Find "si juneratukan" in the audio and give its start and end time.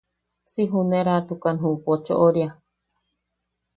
0.51-1.55